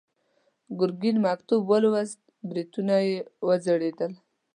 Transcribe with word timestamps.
ګرګين 0.79 1.17
مکتوب 1.25 1.61
ولوست، 1.71 2.19
برېتونه 2.49 2.95
يې 3.07 3.17
وځړېدل. 3.47 4.11